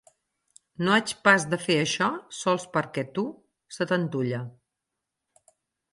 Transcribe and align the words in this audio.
No 0.85 0.93
haig 0.95 1.11
pas 1.27 1.45
de 1.51 1.59
fer 1.65 1.75
això 1.83 2.07
sols 2.39 2.65
perquè 2.77 3.03
a 3.09 3.11
tu 3.19 3.27
se 3.77 3.89
t'antulla! 3.93 4.45